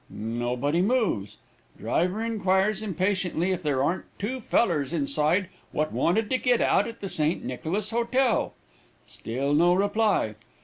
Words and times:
Nobody 0.09 0.81
moves. 0.81 1.37
Driver 1.77 2.23
inquires, 2.23 2.81
impatiently, 2.81 3.51
if 3.51 3.61
there 3.61 3.83
ain't 3.83 4.01
'two 4.17 4.39
fellers 4.39 4.93
inside 4.93 5.47
wot 5.71 5.91
wanted 5.91 6.27
to 6.31 6.39
git 6.39 6.59
out 6.59 6.87
at 6.87 7.01
the 7.01 7.07
St. 7.07 7.45
Nicholas 7.45 7.91
Hotel.' 7.91 8.55
Still 9.05 9.53
no 9.53 9.75
reply. 9.75 10.33